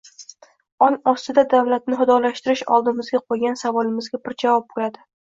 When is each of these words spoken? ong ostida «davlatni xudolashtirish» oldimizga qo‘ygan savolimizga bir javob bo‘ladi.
ong 0.85 0.95
ostida 1.09 1.41
«davlatni 1.49 1.99
xudolashtirish» 1.99 2.63
oldimizga 2.77 3.21
qo‘ygan 3.33 3.59
savolimizga 3.65 4.21
bir 4.23 4.37
javob 4.45 4.67
bo‘ladi. 4.73 5.05